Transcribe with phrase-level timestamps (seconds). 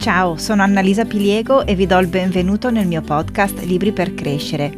[0.00, 4.74] Ciao, sono Annalisa Piliego e vi do il benvenuto nel mio podcast Libri per crescere.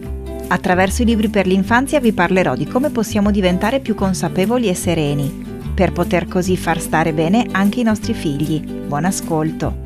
[0.49, 5.71] Attraverso i libri per l'infanzia vi parlerò di come possiamo diventare più consapevoli e sereni,
[5.77, 8.61] per poter così far stare bene anche i nostri figli.
[8.67, 9.81] Buon ascolto.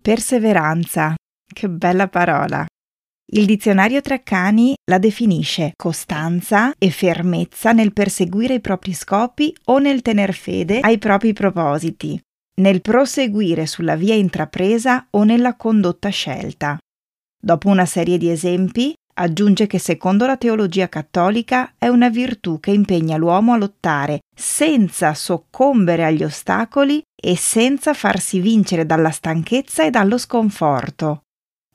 [0.00, 1.14] Perseveranza.
[1.46, 2.64] Che bella parola.
[3.32, 10.00] Il dizionario Treccani la definisce costanza e fermezza nel perseguire i propri scopi o nel
[10.00, 12.18] tener fede ai propri propositi,
[12.56, 16.78] nel proseguire sulla via intrapresa o nella condotta scelta.
[17.38, 22.70] Dopo una serie di esempi, aggiunge che secondo la teologia cattolica è una virtù che
[22.70, 29.90] impegna l'uomo a lottare senza soccombere agli ostacoli e senza farsi vincere dalla stanchezza e
[29.90, 31.22] dallo sconforto.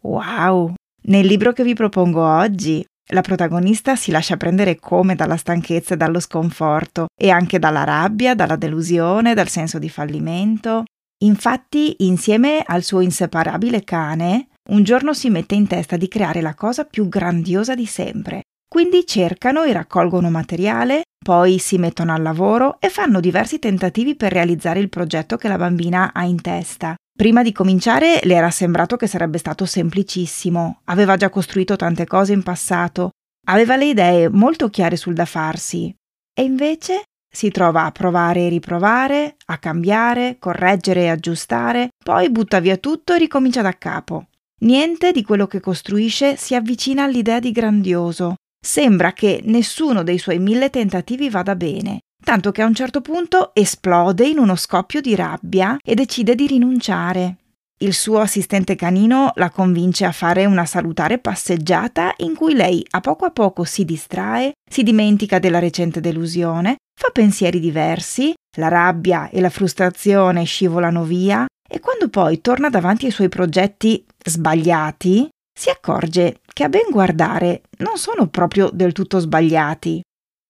[0.02, 0.74] Wow!
[1.04, 5.98] Nel libro che vi propongo oggi, la protagonista si lascia prendere come dalla stanchezza e
[5.98, 10.86] dallo sconforto e anche dalla rabbia, dalla delusione, dal senso di fallimento.
[11.24, 16.56] Infatti, insieme al suo inseparabile cane, un giorno si mette in testa di creare la
[16.56, 18.44] cosa più grandiosa di sempre.
[18.68, 24.32] Quindi cercano e raccolgono materiale, poi si mettono al lavoro e fanno diversi tentativi per
[24.32, 26.96] realizzare il progetto che la bambina ha in testa.
[27.14, 32.34] Prima di cominciare le era sembrato che sarebbe stato semplicissimo, aveva già costruito tante cose
[32.34, 33.12] in passato,
[33.48, 35.94] aveva le idee molto chiare sul da farsi.
[36.34, 42.60] E invece si trova a provare e riprovare, a cambiare, correggere e aggiustare, poi butta
[42.60, 44.28] via tutto e ricomincia da capo.
[44.62, 48.36] Niente di quello che costruisce si avvicina all'idea di grandioso.
[48.64, 53.52] Sembra che nessuno dei suoi mille tentativi vada bene tanto che a un certo punto
[53.54, 57.38] esplode in uno scoppio di rabbia e decide di rinunciare.
[57.82, 63.00] Il suo assistente canino la convince a fare una salutare passeggiata in cui lei a
[63.00, 69.30] poco a poco si distrae, si dimentica della recente delusione, fa pensieri diversi, la rabbia
[69.30, 75.28] e la frustrazione scivolano via e quando poi torna davanti ai suoi progetti sbagliati,
[75.58, 80.02] si accorge che a ben guardare non sono proprio del tutto sbagliati.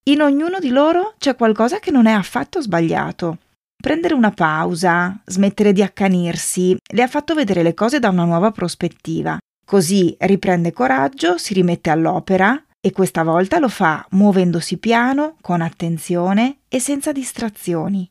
[0.05, 3.37] In ognuno di loro c'è qualcosa che non è affatto sbagliato.
[3.79, 8.49] Prendere una pausa, smettere di accanirsi, le ha fatto vedere le cose da una nuova
[8.49, 9.37] prospettiva.
[9.63, 16.61] Così riprende coraggio, si rimette all'opera e questa volta lo fa muovendosi piano, con attenzione
[16.67, 18.09] e senza distrazioni.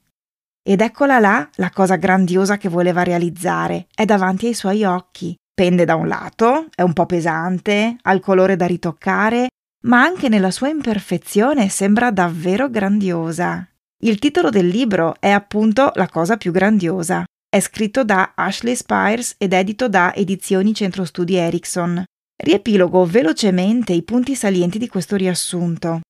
[0.62, 5.34] Ed eccola là la cosa grandiosa che voleva realizzare, è davanti ai suoi occhi.
[5.52, 9.49] Pende da un lato, è un po' pesante, ha il colore da ritoccare
[9.82, 13.66] ma anche nella sua imperfezione sembra davvero grandiosa.
[14.02, 17.24] Il titolo del libro è appunto La cosa più grandiosa.
[17.48, 22.04] È scritto da Ashley Spires ed edito da Edizioni Centro Studi Ericsson.
[22.36, 26.00] Riepilogo velocemente i punti salienti di questo riassunto.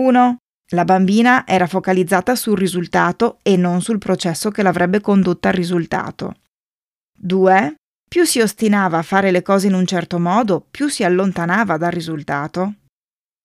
[0.00, 0.36] 1.
[0.72, 6.36] La bambina era focalizzata sul risultato e non sul processo che l'avrebbe condotta al risultato.
[7.16, 7.74] 2.
[8.08, 11.92] Più si ostinava a fare le cose in un certo modo, più si allontanava dal
[11.92, 12.74] risultato.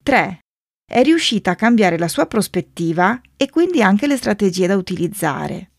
[0.04, 0.40] 3.
[0.86, 5.72] È riuscita a cambiare la sua prospettiva e quindi anche le strategie da utilizzare.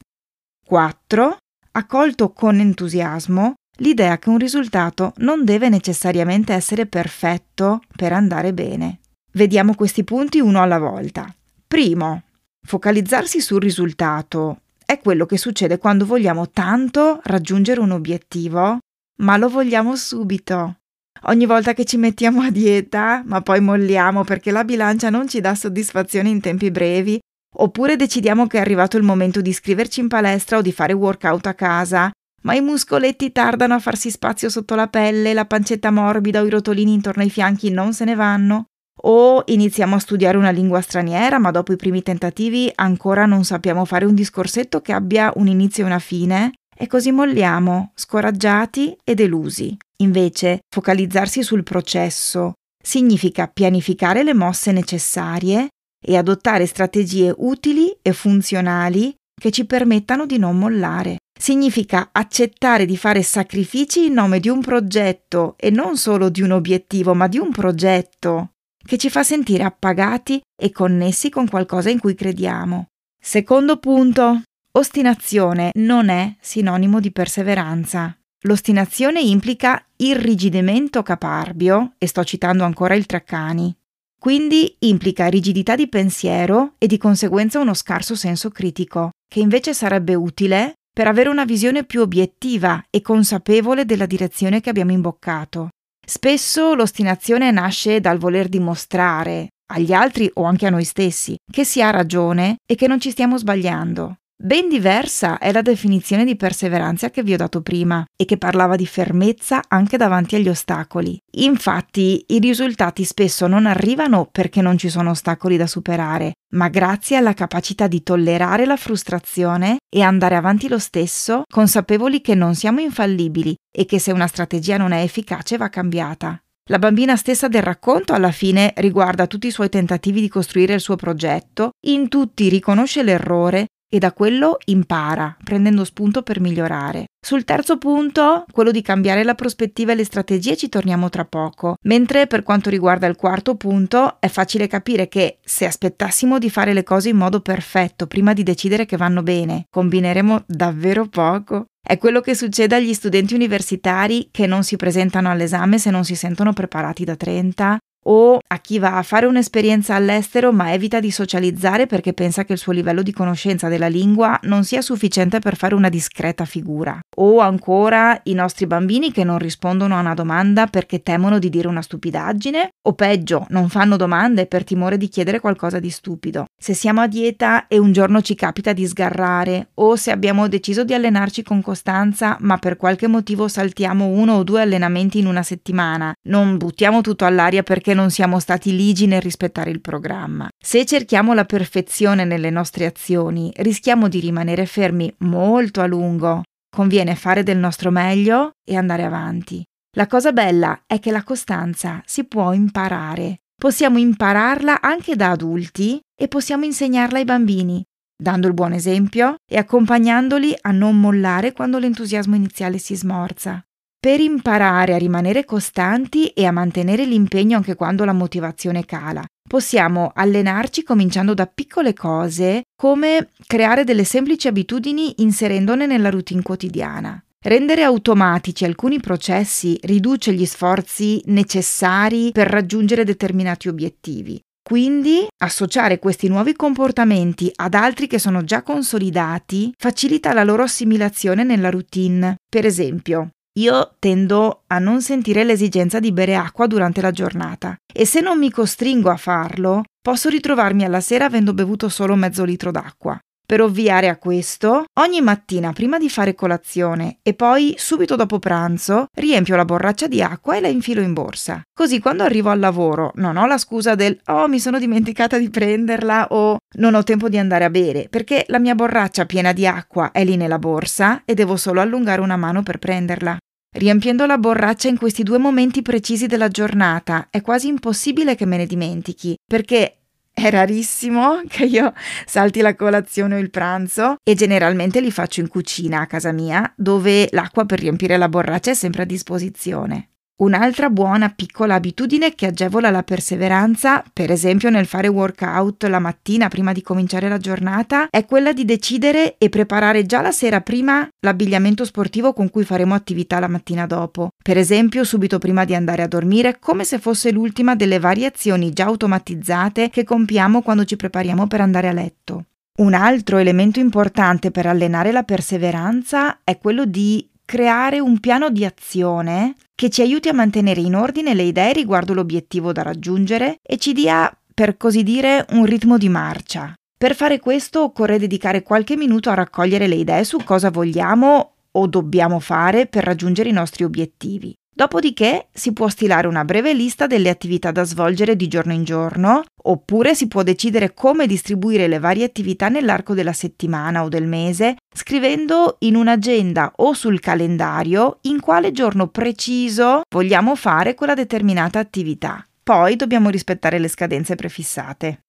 [0.66, 1.36] 4.
[1.72, 8.54] Ha colto con entusiasmo l'idea che un risultato non deve necessariamente essere perfetto per andare
[8.54, 9.00] bene.
[9.32, 11.32] Vediamo questi punti uno alla volta.
[11.66, 12.22] Primo,
[12.66, 18.78] focalizzarsi sul risultato è quello che succede quando vogliamo tanto raggiungere un obiettivo,
[19.18, 20.76] ma lo vogliamo subito
[21.22, 25.40] ogni volta che ci mettiamo a dieta, ma poi molliamo perché la bilancia non ci
[25.40, 27.18] dà soddisfazione in tempi brevi,
[27.56, 31.46] oppure decidiamo che è arrivato il momento di iscriverci in palestra o di fare workout
[31.46, 32.10] a casa,
[32.42, 36.50] ma i muscoletti tardano a farsi spazio sotto la pelle, la pancetta morbida o i
[36.50, 38.66] rotolini intorno ai fianchi non se ne vanno.
[39.06, 43.84] O iniziamo a studiare una lingua straniera, ma dopo i primi tentativi ancora non sappiamo
[43.84, 49.14] fare un discorsetto che abbia un inizio e una fine, e così molliamo, scoraggiati e
[49.14, 49.76] delusi.
[49.98, 55.68] Invece, focalizzarsi sul processo significa pianificare le mosse necessarie
[56.04, 61.18] e adottare strategie utili e funzionali che ci permettano di non mollare.
[61.36, 66.52] Significa accettare di fare sacrifici in nome di un progetto e non solo di un
[66.52, 68.50] obiettivo, ma di un progetto
[68.84, 72.88] che ci fa sentire appagati e connessi con qualcosa in cui crediamo.
[73.20, 74.42] Secondo punto,
[74.72, 78.16] ostinazione non è sinonimo di perseveranza.
[78.46, 83.74] L'ostinazione implica irrigidimento caparbio, e sto citando ancora il Traccani.
[84.18, 90.14] Quindi implica rigidità di pensiero e di conseguenza uno scarso senso critico, che invece sarebbe
[90.14, 95.70] utile per avere una visione più obiettiva e consapevole della direzione che abbiamo imboccato.
[96.06, 101.80] Spesso l'ostinazione nasce dal voler dimostrare agli altri o anche a noi stessi che si
[101.80, 104.16] ha ragione e che non ci stiamo sbagliando.
[104.36, 108.74] Ben diversa è la definizione di perseveranza che vi ho dato prima e che parlava
[108.74, 111.16] di fermezza anche davanti agli ostacoli.
[111.36, 117.16] Infatti i risultati spesso non arrivano perché non ci sono ostacoli da superare, ma grazie
[117.16, 122.80] alla capacità di tollerare la frustrazione e andare avanti lo stesso, consapevoli che non siamo
[122.80, 126.38] infallibili e che se una strategia non è efficace va cambiata.
[126.70, 130.80] La bambina stessa del racconto alla fine riguarda tutti i suoi tentativi di costruire il
[130.80, 137.06] suo progetto, in tutti riconosce l'errore e da quello impara, prendendo spunto per migliorare.
[137.24, 141.76] Sul terzo punto, quello di cambiare la prospettiva e le strategie, ci torniamo tra poco,
[141.82, 146.72] mentre per quanto riguarda il quarto punto è facile capire che se aspettassimo di fare
[146.72, 151.66] le cose in modo perfetto prima di decidere che vanno bene, combineremo davvero poco.
[151.86, 156.14] È quello che succede agli studenti universitari che non si presentano all'esame se non si
[156.14, 161.10] sentono preparati da 30 o a chi va a fare un'esperienza all'estero ma evita di
[161.10, 165.56] socializzare perché pensa che il suo livello di conoscenza della lingua non sia sufficiente per
[165.56, 170.66] fare una discreta figura, o ancora i nostri bambini che non rispondono a una domanda
[170.66, 175.40] perché temono di dire una stupidaggine, o peggio, non fanno domande per timore di chiedere
[175.40, 176.46] qualcosa di stupido.
[176.56, 180.84] Se siamo a dieta e un giorno ci capita di sgarrare, o se abbiamo deciso
[180.84, 185.42] di allenarci con costanza ma per qualche motivo saltiamo uno o due allenamenti in una
[185.42, 190.48] settimana, non buttiamo tutto all'aria perché non siamo stati ligi nel rispettare il programma.
[190.62, 196.42] Se cerchiamo la perfezione nelle nostre azioni, rischiamo di rimanere fermi molto a lungo.
[196.74, 199.64] Conviene fare del nostro meglio e andare avanti.
[199.96, 203.38] La cosa bella è che la costanza si può imparare.
[203.54, 207.82] Possiamo impararla anche da adulti e possiamo insegnarla ai bambini,
[208.20, 213.64] dando il buon esempio e accompagnandoli a non mollare quando l'entusiasmo iniziale si smorza
[214.04, 219.24] per imparare a rimanere costanti e a mantenere l'impegno anche quando la motivazione cala.
[219.48, 227.18] Possiamo allenarci cominciando da piccole cose, come creare delle semplici abitudini inserendone nella routine quotidiana.
[227.42, 234.38] Rendere automatici alcuni processi riduce gli sforzi necessari per raggiungere determinati obiettivi.
[234.62, 241.42] Quindi associare questi nuovi comportamenti ad altri che sono già consolidati facilita la loro assimilazione
[241.42, 242.36] nella routine.
[242.48, 248.04] Per esempio, io tendo a non sentire l'esigenza di bere acqua durante la giornata e
[248.04, 252.72] se non mi costringo a farlo, posso ritrovarmi alla sera avendo bevuto solo mezzo litro
[252.72, 253.18] d'acqua.
[253.46, 259.08] Per ovviare a questo, ogni mattina prima di fare colazione e poi subito dopo pranzo
[259.12, 261.60] riempio la borraccia di acqua e la infilo in borsa.
[261.70, 265.50] Così quando arrivo al lavoro non ho la scusa del oh mi sono dimenticata di
[265.50, 269.66] prenderla o non ho tempo di andare a bere, perché la mia borraccia piena di
[269.66, 273.36] acqua è lì nella borsa e devo solo allungare una mano per prenderla.
[273.76, 278.56] Riempiendo la borraccia in questi due momenti precisi della giornata è quasi impossibile che me
[278.56, 280.03] ne dimentichi, perché
[280.34, 281.92] è rarissimo che io
[282.26, 286.70] salti la colazione o il pranzo e generalmente li faccio in cucina a casa mia,
[286.76, 290.08] dove l'acqua per riempire la borraccia è sempre a disposizione.
[290.36, 296.48] Un'altra buona piccola abitudine che agevola la perseveranza, per esempio nel fare workout la mattina
[296.48, 301.08] prima di cominciare la giornata, è quella di decidere e preparare già la sera prima
[301.20, 304.30] l'abbigliamento sportivo con cui faremo attività la mattina dopo.
[304.42, 308.86] Per esempio, subito prima di andare a dormire, come se fosse l'ultima delle variazioni già
[308.86, 312.46] automatizzate che compiamo quando ci prepariamo per andare a letto.
[312.80, 318.64] Un altro elemento importante per allenare la perseveranza è quello di creare un piano di
[318.64, 323.76] azione che ci aiuti a mantenere in ordine le idee riguardo l'obiettivo da raggiungere e
[323.76, 326.74] ci dia, per così dire, un ritmo di marcia.
[326.96, 331.86] Per fare questo occorre dedicare qualche minuto a raccogliere le idee su cosa vogliamo o
[331.86, 334.54] dobbiamo fare per raggiungere i nostri obiettivi.
[334.76, 339.44] Dopodiché si può stilare una breve lista delle attività da svolgere di giorno in giorno,
[339.62, 344.78] oppure si può decidere come distribuire le varie attività nell'arco della settimana o del mese,
[344.92, 352.44] scrivendo in un'agenda o sul calendario in quale giorno preciso vogliamo fare quella determinata attività.
[352.60, 355.20] Poi dobbiamo rispettare le scadenze prefissate.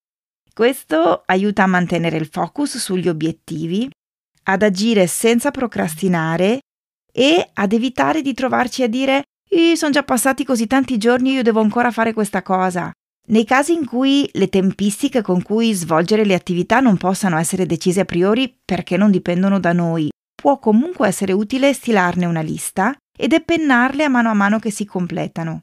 [0.52, 3.88] Questo aiuta a mantenere il focus sugli obiettivi,
[4.44, 6.62] ad agire senza procrastinare
[7.12, 9.22] e ad evitare di trovarci a dire
[9.76, 12.90] sono già passati così tanti giorni, io devo ancora fare questa cosa.
[13.28, 18.00] Nei casi in cui le tempistiche con cui svolgere le attività non possano essere decise
[18.00, 23.32] a priori perché non dipendono da noi, può comunque essere utile stilarne una lista ed
[23.32, 25.62] appennarle a mano a mano che si completano.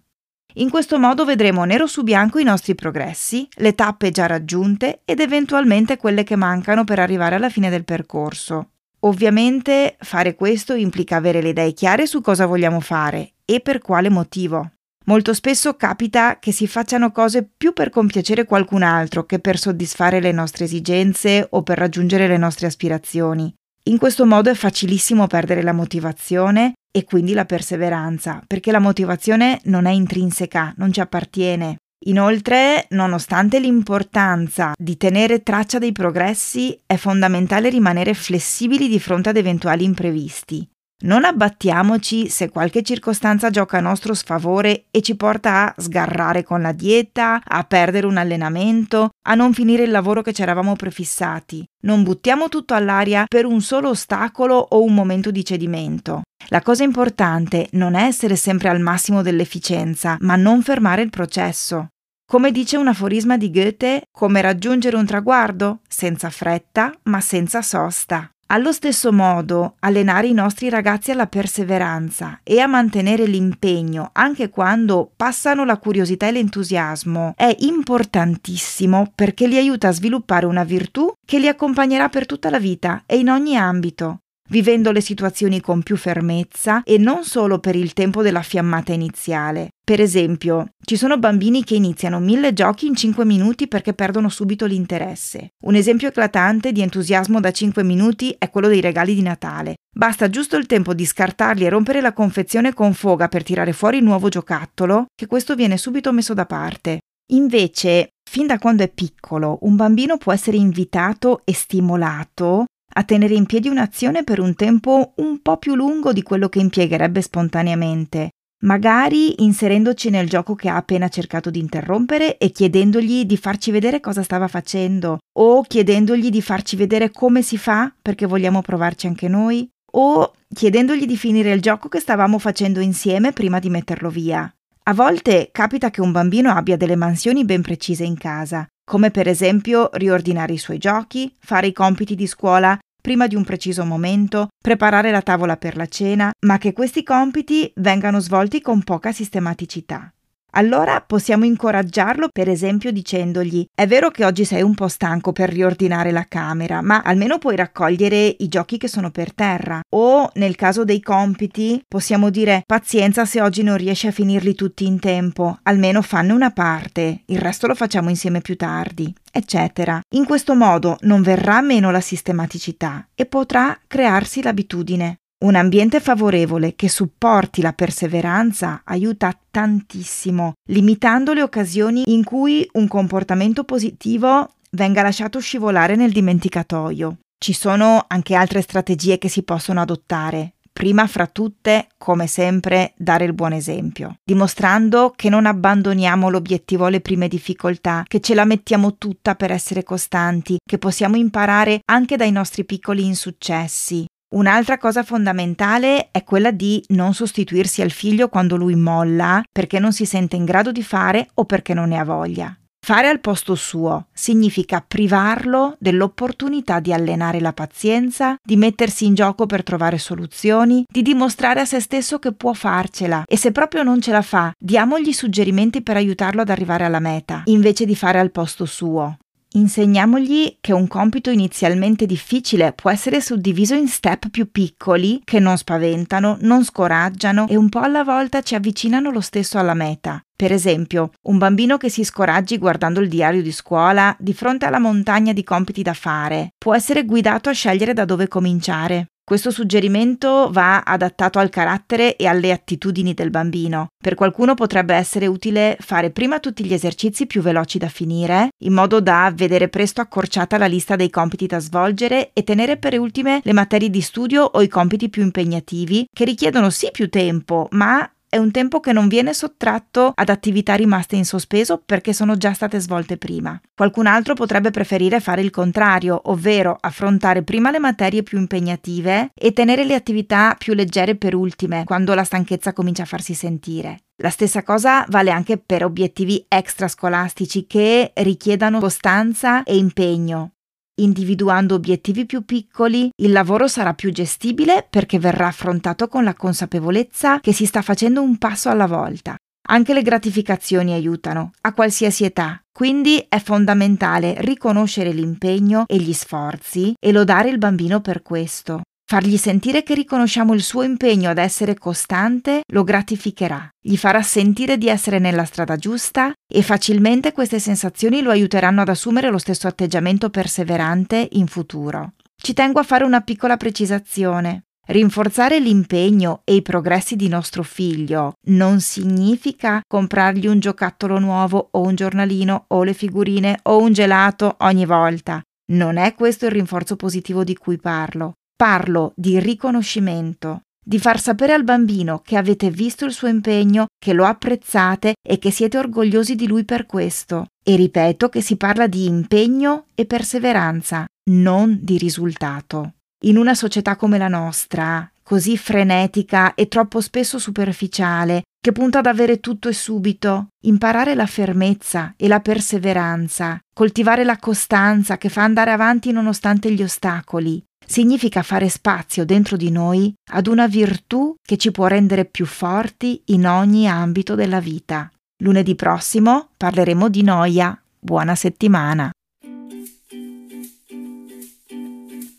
[0.55, 5.19] In questo modo vedremo nero su bianco i nostri progressi, le tappe già raggiunte ed
[5.19, 8.72] eventualmente quelle che mancano per arrivare alla fine del percorso.
[9.05, 14.09] Ovviamente fare questo implica avere le idee chiare su cosa vogliamo fare e per quale
[14.09, 14.71] motivo.
[15.05, 20.21] Molto spesso capita che si facciano cose più per compiacere qualcun altro che per soddisfare
[20.21, 23.53] le nostre esigenze o per raggiungere le nostre aspirazioni.
[23.87, 29.59] In questo modo è facilissimo perdere la motivazione e quindi la perseveranza, perché la motivazione
[29.65, 31.79] non è intrinseca, non ci appartiene.
[32.05, 39.37] Inoltre, nonostante l'importanza di tenere traccia dei progressi, è fondamentale rimanere flessibili di fronte ad
[39.37, 40.67] eventuali imprevisti.
[41.03, 46.61] Non abbattiamoci se qualche circostanza gioca a nostro sfavore e ci porta a sgarrare con
[46.61, 51.65] la dieta, a perdere un allenamento, a non finire il lavoro che ci eravamo prefissati.
[51.83, 56.21] Non buttiamo tutto all'aria per un solo ostacolo o un momento di cedimento.
[56.47, 61.87] La cosa importante non è essere sempre al massimo dell'efficienza, ma non fermare il processo.
[62.33, 65.81] Come dice un aforisma di Goethe, come raggiungere un traguardo?
[65.87, 68.27] Senza fretta, ma senza sosta.
[68.47, 75.11] Allo stesso modo, allenare i nostri ragazzi alla perseveranza e a mantenere l'impegno anche quando
[75.15, 81.37] passano la curiosità e l'entusiasmo è importantissimo perché li aiuta a sviluppare una virtù che
[81.37, 84.22] li accompagnerà per tutta la vita e in ogni ambito
[84.53, 89.69] vivendo le situazioni con più fermezza e non solo per il tempo della fiammata iniziale.
[89.83, 94.67] Per esempio, ci sono bambini che iniziano mille giochi in 5 minuti perché perdono subito
[94.67, 95.53] l'interesse.
[95.65, 99.77] Un esempio eclatante di entusiasmo da 5 minuti è quello dei regali di Natale.
[99.91, 103.97] Basta giusto il tempo di scartarli e rompere la confezione con foga per tirare fuori
[103.97, 106.99] il nuovo giocattolo, che questo viene subito messo da parte.
[107.31, 113.33] Invece, fin da quando è piccolo, un bambino può essere invitato e stimolato a tenere
[113.33, 118.29] in piedi un'azione per un tempo un po' più lungo di quello che impiegherebbe spontaneamente,
[118.63, 123.99] magari inserendoci nel gioco che ha appena cercato di interrompere e chiedendogli di farci vedere
[123.99, 129.27] cosa stava facendo, o chiedendogli di farci vedere come si fa perché vogliamo provarci anche
[129.27, 134.51] noi, o chiedendogli di finire il gioco che stavamo facendo insieme prima di metterlo via.
[134.85, 139.27] A volte capita che un bambino abbia delle mansioni ben precise in casa, come per
[139.27, 144.47] esempio riordinare i suoi giochi, fare i compiti di scuola prima di un preciso momento,
[144.61, 150.09] preparare la tavola per la cena, ma che questi compiti vengano svolti con poca sistematicità.
[150.55, 155.49] Allora possiamo incoraggiarlo per esempio dicendogli è vero che oggi sei un po' stanco per
[155.49, 159.81] riordinare la camera, ma almeno puoi raccogliere i giochi che sono per terra.
[159.95, 164.85] O nel caso dei compiti possiamo dire pazienza se oggi non riesci a finirli tutti
[164.85, 169.99] in tempo, almeno fanne una parte, il resto lo facciamo insieme più tardi, eccetera.
[170.15, 175.17] In questo modo non verrà meno la sistematicità e potrà crearsi l'abitudine.
[175.43, 182.87] Un ambiente favorevole che supporti la perseveranza aiuta tantissimo, limitando le occasioni in cui un
[182.87, 187.17] comportamento positivo venga lasciato scivolare nel dimenticatoio.
[187.37, 190.53] Ci sono anche altre strategie che si possono adottare.
[190.71, 197.01] Prima fra tutte, come sempre, dare il buon esempio, dimostrando che non abbandoniamo l'obiettivo alle
[197.01, 202.31] prime difficoltà, che ce la mettiamo tutta per essere costanti, che possiamo imparare anche dai
[202.31, 208.73] nostri piccoli insuccessi, Un'altra cosa fondamentale è quella di non sostituirsi al figlio quando lui
[208.73, 212.57] molla perché non si sente in grado di fare o perché non ne ha voglia.
[212.83, 219.45] Fare al posto suo significa privarlo dell'opportunità di allenare la pazienza, di mettersi in gioco
[219.45, 224.01] per trovare soluzioni, di dimostrare a se stesso che può farcela e se proprio non
[224.01, 228.31] ce la fa, diamogli suggerimenti per aiutarlo ad arrivare alla meta, invece di fare al
[228.31, 229.17] posto suo.
[229.55, 235.57] Insegniamogli che un compito inizialmente difficile può essere suddiviso in step più piccoli che non
[235.57, 240.19] spaventano, non scoraggiano e un po' alla volta ci avvicinano lo stesso alla meta.
[240.35, 244.79] Per esempio, un bambino che si scoraggi guardando il diario di scuola di fronte alla
[244.79, 249.12] montagna di compiti da fare può essere guidato a scegliere da dove cominciare.
[249.25, 253.87] Questo suggerimento va adattato al carattere e alle attitudini del bambino.
[253.97, 258.73] Per qualcuno potrebbe essere utile fare prima tutti gli esercizi più veloci da finire, in
[258.73, 263.39] modo da vedere presto accorciata la lista dei compiti da svolgere e tenere per ultime
[263.43, 268.05] le materie di studio o i compiti più impegnativi, che richiedono sì più tempo, ma
[268.33, 272.51] è un tempo che non viene sottratto ad attività rimaste in sospeso perché sono già
[272.51, 273.61] state svolte prima.
[273.75, 279.53] Qualcun altro potrebbe preferire fare il contrario, ovvero affrontare prima le materie più impegnative e
[279.53, 283.99] tenere le attività più leggere per ultime, quando la stanchezza comincia a farsi sentire.
[284.15, 290.52] La stessa cosa vale anche per obiettivi extrascolastici che richiedano costanza e impegno.
[290.95, 297.39] Individuando obiettivi più piccoli, il lavoro sarà più gestibile perché verrà affrontato con la consapevolezza
[297.39, 299.35] che si sta facendo un passo alla volta.
[299.69, 306.93] Anche le gratificazioni aiutano, a qualsiasi età, quindi è fondamentale riconoscere l'impegno e gli sforzi
[306.99, 308.81] e lodare il bambino per questo.
[309.13, 314.75] Fargli sentire che riconosciamo il suo impegno ad essere costante lo gratificherà, gli farà sentire
[314.75, 319.67] di essere nella strada giusta e facilmente queste sensazioni lo aiuteranno ad assumere lo stesso
[319.67, 322.13] atteggiamento perseverante in futuro.
[322.35, 324.63] Ci tengo a fare una piccola precisazione.
[324.87, 331.81] Rinforzare l'impegno e i progressi di nostro figlio non significa comprargli un giocattolo nuovo o
[331.81, 335.39] un giornalino o le figurine o un gelato ogni volta.
[335.71, 338.33] Non è questo il rinforzo positivo di cui parlo.
[338.55, 344.13] Parlo di riconoscimento, di far sapere al bambino che avete visto il suo impegno, che
[344.13, 347.47] lo apprezzate e che siete orgogliosi di lui per questo.
[347.63, 352.93] E ripeto che si parla di impegno e perseveranza, non di risultato.
[353.25, 359.07] In una società come la nostra, così frenetica e troppo spesso superficiale, che punta ad
[359.07, 365.43] avere tutto e subito, imparare la fermezza e la perseveranza, coltivare la costanza che fa
[365.43, 367.61] andare avanti nonostante gli ostacoli,
[367.93, 373.21] significa fare spazio dentro di noi ad una virtù che ci può rendere più forti
[373.25, 375.11] in ogni ambito della vita.
[375.43, 377.79] Lunedì prossimo parleremo di noia.
[377.99, 379.11] Buona settimana!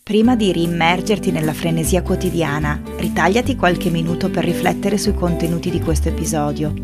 [0.02, 6.08] Prima di riimmergerti nella frenesia quotidiana, ritagliati qualche minuto per riflettere sui contenuti di questo
[6.08, 6.74] episodio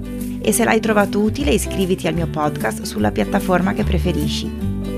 [0.41, 4.49] e se l'hai trovato utile iscriviti al mio podcast sulla piattaforma che preferisci.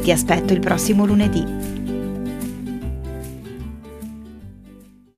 [0.02, 1.91] Ti aspetto il prossimo lunedì.